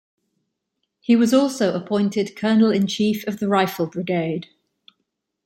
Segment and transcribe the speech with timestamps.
[0.99, 4.47] He was also appointed Colonel-in-Chief of the Rifle Brigade.